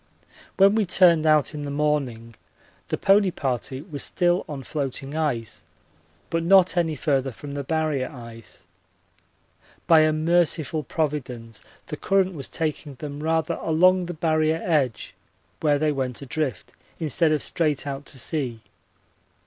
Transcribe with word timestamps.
When 0.57 0.73
we 0.73 0.87
turned 0.87 1.27
out 1.27 1.53
in 1.53 1.61
the 1.61 1.69
morning 1.69 2.33
the 2.87 2.97
pony 2.97 3.29
party 3.29 3.81
was 3.83 4.01
still 4.01 4.43
on 4.49 4.63
floating 4.63 5.15
ice 5.15 5.61
but 6.31 6.41
not 6.41 6.75
any 6.75 6.95
further 6.95 7.31
from 7.31 7.51
the 7.51 7.63
Barrier 7.63 8.11
ice. 8.11 8.65
By 9.85 9.99
a 9.99 10.11
merciful 10.11 10.81
providence 10.81 11.61
the 11.85 11.97
current 11.97 12.33
was 12.33 12.49
taking 12.49 12.95
them 12.95 13.19
rather 13.21 13.53
along 13.61 14.07
the 14.07 14.15
Barrier 14.15 14.59
edge, 14.65 15.13
where 15.59 15.77
they 15.77 15.91
went 15.91 16.23
adrift, 16.23 16.73
instead 16.99 17.31
of 17.31 17.43
straight 17.43 17.85
out 17.85 18.07
to 18.07 18.17
sea. 18.17 18.61